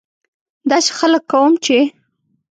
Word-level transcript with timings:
داسې 0.69 0.89
خلک 0.99 1.23
کوم 1.31 1.51
چې. 1.65 1.77